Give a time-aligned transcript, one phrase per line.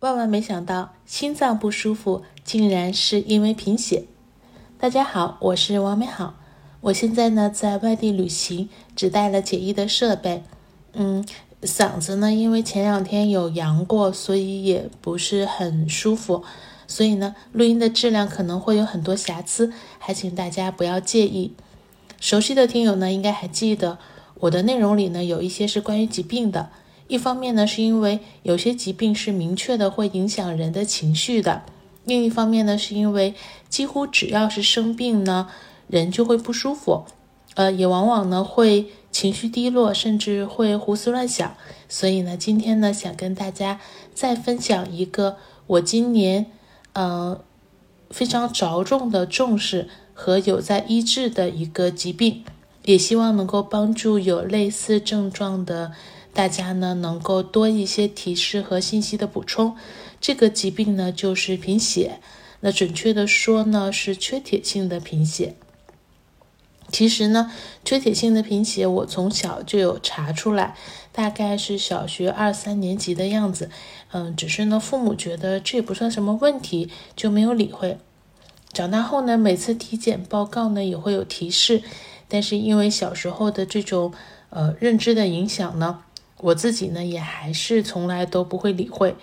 [0.00, 4.04] 万万没想到，心脏不舒服竟然是因为贫血。
[4.78, 6.36] 大家好，我是王美好，
[6.82, 10.44] 我现在呢在外地旅行，只带了简易的设备。
[10.92, 11.26] 嗯，
[11.62, 16.44] 嗓子呢因为前两天有阳过，所以也不是很舒服，
[16.86, 21.54] 所以呢录音的质量可能会有很多瑕疵，还请大家不要介意。
[22.20, 23.98] 熟悉的听友呢应该还记得，
[24.36, 26.70] 我的内容里呢有一些是关于疾病的。
[27.08, 31.62] 一方面呢，是因为有些疾病是明确的会影响人的情绪的；
[32.04, 33.34] 另一方面呢，是因为
[33.70, 35.48] 几乎只要是生病呢，
[35.88, 37.06] 人就会不舒服，
[37.54, 41.56] 呃，也往往呢会情绪低落，甚至会胡思乱想。
[41.88, 43.80] 所以呢，今天呢，想跟大家
[44.12, 46.44] 再分享一个我今年
[46.92, 47.40] 呃
[48.10, 52.44] 非常着重的重视和有在医治的一个疾病，
[52.84, 55.92] 也希望能够帮助有类似症状的。
[56.32, 59.76] 大家呢能够多一些提示和信息的补充。
[60.20, 62.20] 这个疾病呢就是贫血，
[62.60, 65.54] 那准确的说呢是缺铁性的贫血。
[66.90, 67.52] 其实呢，
[67.84, 70.74] 缺铁性的贫血我从小就有查出来，
[71.12, 73.70] 大概是小学二三年级的样子。
[74.10, 77.98] 嗯，只是呢父母觉得这也不算什么问题，就没有理会。
[78.72, 81.82] 长大后呢，每次体检报告呢也会有提示，
[82.26, 84.14] 但是因为小时候的这种
[84.48, 86.00] 呃认知的影响呢。
[86.40, 89.16] 我自己呢，也还是从来都不会理会，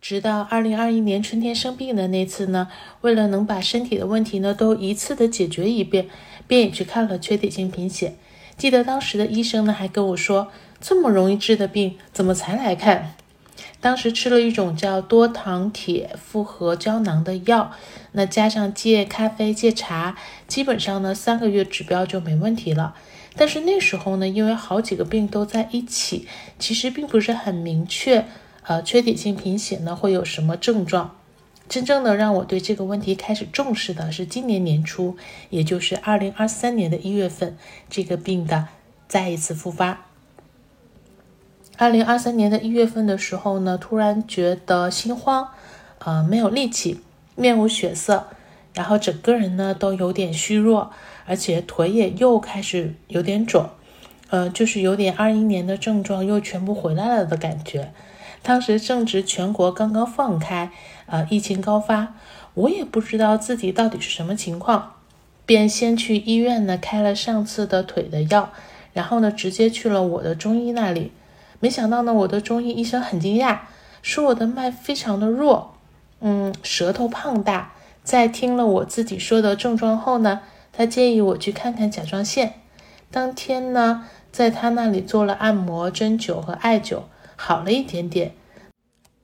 [0.00, 2.68] 直到二零二一年春天生病的那次呢，
[3.02, 6.08] 为了能把身体的问题呢都一次的解决一遍，
[6.48, 8.14] 便也去看了缺铁性贫血。
[8.56, 10.48] 记得当时的医生呢还跟我说，
[10.80, 13.14] 这么容易治的病，怎么才来看？
[13.80, 17.70] 当时吃了一种叫多糖铁复合胶囊的药，
[18.12, 22.94] 那加上戒咖啡、戒茶，基本上呢三个月指标就没问题了。
[23.36, 26.26] 但是那时候呢，因为好几个病都在一起，
[26.58, 28.26] 其实并不是很明确，
[28.62, 31.16] 呃，缺铁性贫血呢会有什么症状？
[31.68, 35.16] 真正的让我对这个问题开始重视的是今年年初，
[35.50, 37.56] 也就是二零二三年的一月份，
[37.88, 38.66] 这个病的
[39.06, 40.06] 再一次复发。
[41.76, 45.48] 二零二三年的一月份的时候呢，突然觉得心慌，
[46.00, 47.00] 呃，没有力气，
[47.36, 48.26] 面无血色，
[48.74, 50.90] 然后整个人呢都有点虚弱。
[51.26, 53.70] 而且腿也又开始有点肿，
[54.30, 57.92] 呃，就是有点二一年的症状又全部回来了的感觉。
[58.42, 60.72] 当时正值全国刚刚放开，
[61.06, 62.14] 呃，疫情高发，
[62.54, 64.94] 我也不知道自己到底是什么情况，
[65.46, 68.50] 便先去医院呢开了上次的腿的药，
[68.92, 71.12] 然后呢直接去了我的中医那里。
[71.60, 73.58] 没想到呢，我的中医医生很惊讶，
[74.02, 75.76] 说我的脉非常的弱，
[76.20, 77.74] 嗯，舌头胖大。
[78.02, 80.40] 在听了我自己说的症状后呢。
[80.72, 82.54] 他建议我去看看甲状腺。
[83.10, 87.00] 当天呢，在他那里做了按摩、针灸和艾灸，
[87.34, 88.32] 好了一点点。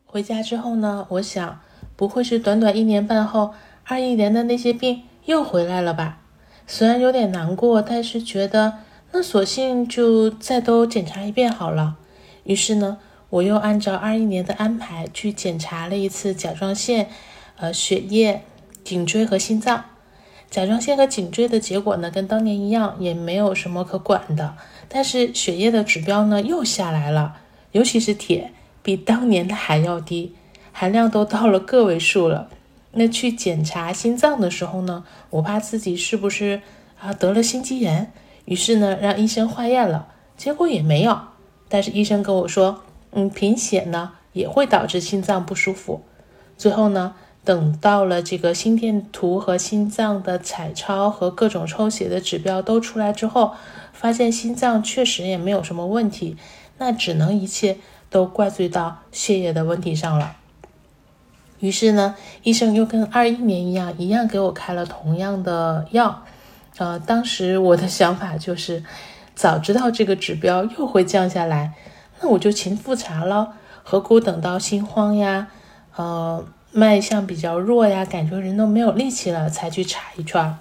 [0.05, 1.61] 回家之后呢，我想，
[1.95, 3.55] 不会是短短一年半后，
[3.85, 6.19] 二一年的那些病又回来了吧？
[6.67, 8.79] 虽然有点难过，但是觉得
[9.13, 11.97] 那索性就再都检查一遍好了。
[12.43, 12.99] 于是呢，
[13.31, 17.09] 我又按照二一年的安排去检查了一次甲状腺、
[17.57, 18.43] 呃血液、
[18.87, 19.85] 颈椎和心脏。
[20.49, 24.55] 甲状腺和颈椎的结果呢，跟当年一样，也没有什么可管的。
[24.89, 27.39] 但是血液的指标呢又下来了，
[27.73, 28.53] 尤其是铁，
[28.85, 30.37] 比当年的还要低，
[30.71, 32.49] 含量都到了个位数了。
[32.93, 36.63] 那去检查心脏的时候呢，我怕自己是不是
[37.01, 38.13] 啊得了心肌炎，
[38.45, 41.19] 于是呢让医生化验了，结果也没有。
[41.69, 46.03] 但是医生跟我说，嗯，贫血呢也会导致心脏不舒服。
[46.57, 47.17] 最后呢。
[47.47, 53.55] 等到了这个心电图和心脏的彩超和各种抽血的指标都出来之后，
[53.93, 56.37] 发现心脏确实也没有什么问题，
[56.79, 57.79] 那只能一切
[58.11, 60.34] 都怪罪到血液的问题上了。
[61.61, 66.25] 于是呢，医生又跟二一年一样，一样给我开了同样的药。
[66.78, 68.83] 呃，当时我的想法就是，
[69.37, 71.75] 早知道这个指标又会降下来，
[72.21, 73.53] 那我就勤复查了，
[73.84, 75.47] 何苦等到心慌呀？
[75.95, 76.45] 呃。
[76.72, 80.59] 脉象比较弱呀，感觉人都没有力气了，才去查一圈。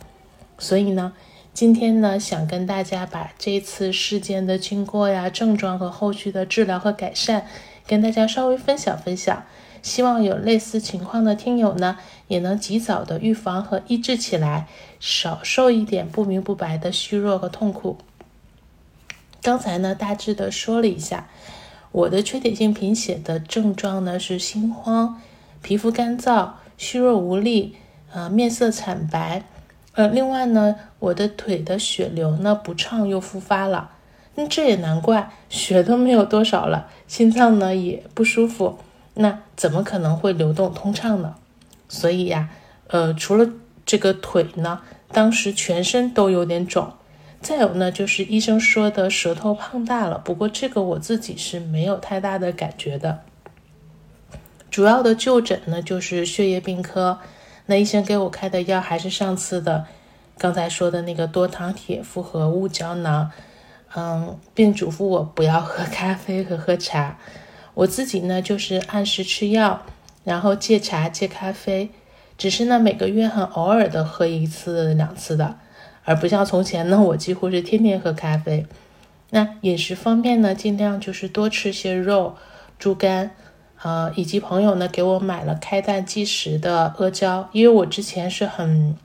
[0.58, 1.14] 所以呢，
[1.54, 7.46] 今天呢，想跟大家把这次事件的经过呀、症状和后续的治疗和改善，
[7.86, 9.44] 跟大家稍微分享分享。
[9.82, 11.98] 希望有类似情况的听友呢，
[12.28, 14.68] 也能及早的预防和医治起来，
[15.00, 17.98] 少受一点不明不白的虚弱和痛苦。
[19.42, 21.28] 刚才呢，大致的说了一下，
[21.92, 25.22] 我的缺铁性贫血的症状呢是心慌。
[25.66, 27.76] 皮肤干燥、虚弱无力，
[28.14, 29.44] 呃，面色惨白，
[29.94, 33.90] 呃，另外呢，我的腿的血流呢不畅又复发了，
[34.36, 38.78] 那这也难怪，血都没有多少了，心脏呢也不舒服，
[39.16, 41.34] 那怎么可能会流动通畅呢？
[41.90, 42.48] 所以呀，
[42.86, 43.50] 呃，除了
[43.88, 46.94] 这个腿呢，当时全身都有点肿。
[47.42, 53.22] 再有呢，就是医生说的舌头胖大了，不过这个我自己是没有太大的感觉的。
[54.76, 57.18] 主要的就诊呢，就是血液病科。
[57.68, 59.86] 那医生给我开的药还是上次的，
[60.38, 63.32] 刚才说的那个多糖铁复合物胶囊。
[63.96, 67.18] 嗯，并嘱咐我不要喝咖啡和喝茶。
[67.74, 69.84] 我自己呢，就是按时吃药，
[70.26, 71.90] 然后戒茶戒咖啡，
[72.38, 75.56] 只是呢每个月很偶尔的喝一次两次的。
[76.04, 78.66] 而不像从前呢，我几乎是天天喝咖啡。
[79.30, 82.36] 那饮食方面呢，尽量就是多吃些肉、
[82.78, 83.32] 猪肝，
[83.86, 88.98] 呃，以及朋友呢给我买了开蛋即食的阿胶，因为我之前是很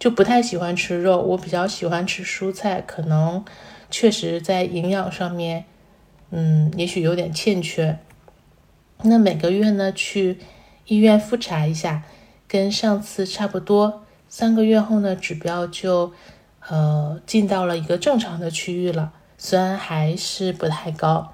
[0.00, 3.44] 就不太喜欢吃肉，我比较喜欢吃蔬菜，可能
[3.88, 5.66] 确实在营养上面，
[6.30, 8.00] 嗯，也许有点欠缺。
[9.02, 10.40] 那每个月呢去
[10.86, 12.02] 医院复查一下，
[12.48, 16.12] 跟上次差不多，三个月后呢指标就。
[16.68, 21.32] 呃，进到了一个正常的区域了，虽然还是不太高。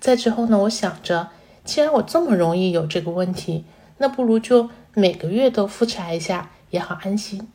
[0.00, 1.28] 再之后呢，我想着，
[1.64, 3.64] 既然我这么容易有这个问题，
[3.98, 7.48] 那不如就每个月都复查一下，也好安心。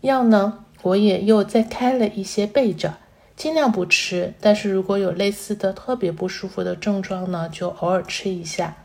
[0.00, 2.98] 药呢，我也又再开了一些备着，
[3.36, 4.34] 尽量不吃。
[4.40, 8.76] 但是如果有类似的特别不舒服的症状呢，就偶尔吃一下。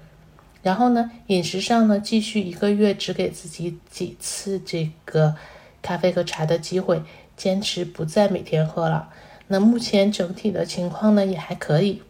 [0.61, 5.35] 然后呢，饮食上呢，继续一个月只给自己几次这个
[5.81, 7.01] 咖啡和茶的机会。
[7.37, 9.07] 坚持不再每天喝了。
[9.47, 12.01] 那目前整体的情况呢也还可以。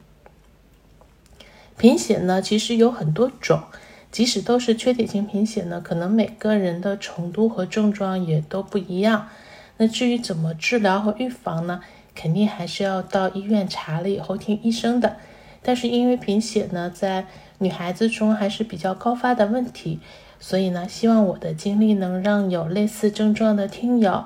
[1.80, 3.64] 贫血呢其实有很多种，
[4.12, 9.30] 即使都是缺铁性贫血呢，可能每个人的程度和症状也都不一样。
[9.78, 11.80] 那至于怎么治疗和预防呢，
[12.14, 15.16] 肯定还是要到医院查了以后听医生的。
[15.62, 17.28] 但是因为贫血呢在
[17.60, 20.02] 女孩子中还是比较高发的问题，
[20.38, 24.26] 所以呢希望我的经历能让有类似症状的听友。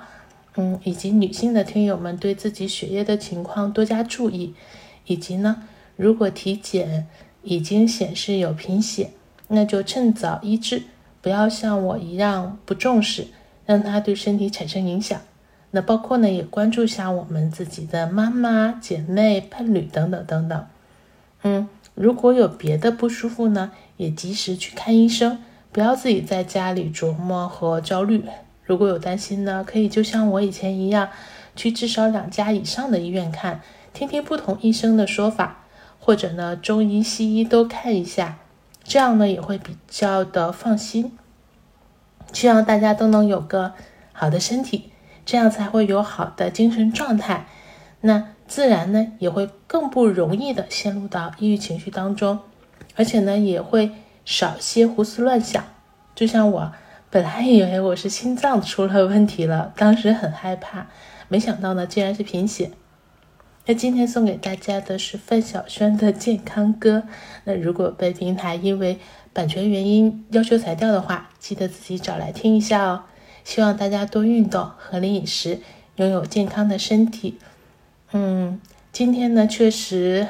[0.55, 4.55] 嗯，以及女性的听友们对自己血液的情况多加注意，
[5.05, 5.63] 以及呢，
[5.95, 7.07] 如果体检
[7.43, 9.11] 已经显示有贫血，
[9.49, 10.83] 那就趁早医治，
[11.21, 13.27] 不要像我一样不重视，
[13.65, 15.21] 让它对身体产生影响。
[15.71, 20.65] 那包括呢，也关注下我们自己的妈妈、姐妹、伴侣等等等等。
[21.41, 25.39] 嗯，如果有别的不舒服呢，也及时去看医生，
[25.71, 28.23] 不要自己在家里琢磨和焦虑。
[28.63, 31.09] 如果有担心呢，可以就像我以前一样，
[31.55, 33.59] 去至少两家以上的医院看，
[33.93, 35.62] 听听不同医生的说法，
[36.05, 38.39] 或者呢，中医西医都看一下，
[38.83, 41.17] 这样呢也会比较的放心。
[42.33, 43.71] 希望大家都能有个
[44.11, 44.91] 好的身体，
[45.25, 47.47] 这样才会有好的精神状态，
[48.01, 52.39] 那自然呢也会更不容易的陷入到抑郁情绪当中，
[52.97, 53.91] 而且呢也会
[54.25, 55.63] 少些胡思乱想，
[56.13, 56.73] 就像我。
[57.09, 60.87] 本来以为我是心脏出了问题了，当时很害怕，
[61.27, 62.71] 没想到呢，竟然是贫血。
[63.65, 67.03] 那今天送给大家的是范晓萱的健康歌。
[67.45, 68.99] 那如果被平台因为
[69.31, 73.03] 版权原因要求裁掉的话，记得自己找来听一下哦。
[73.43, 75.59] 希望大家多运动，合理饮食，
[75.95, 77.39] 拥有健康的身体。
[78.11, 78.59] 嗯，
[78.91, 80.27] 今天呢确实，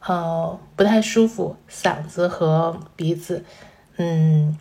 [0.00, 3.44] 呃，不太舒服，嗓子和鼻子，
[3.96, 4.56] 嗯。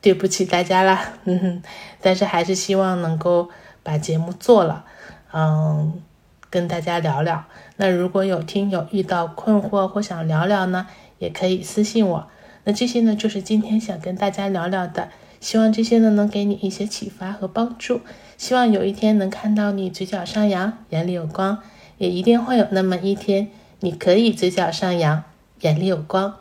[0.00, 1.62] 对不起大家啦，嗯，
[2.02, 3.48] 但是还是希望能够
[3.82, 4.84] 把节目做了，
[5.32, 5.94] 嗯，
[6.54, 7.46] 跟大家聊聊。
[7.78, 10.86] 那如果有听友遇到困惑或想聊聊呢，
[11.18, 12.28] 也可以私信我。
[12.62, 15.08] 那这些呢，就是今天想跟大家聊聊的。
[15.40, 18.02] 希望这些呢，能给你一些启发和帮助。
[18.38, 21.58] 希望有一天能看到你嘴角上扬，眼里有光，
[21.98, 23.48] 也一定会有那么一天，
[23.80, 25.24] 你可以嘴角上扬，
[25.62, 26.36] 眼里有光。